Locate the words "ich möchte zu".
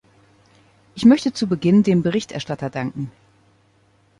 0.95-1.45